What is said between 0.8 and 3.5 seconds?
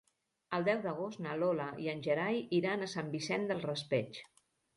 d'agost na Lola i en Gerai iran a Sant Vicent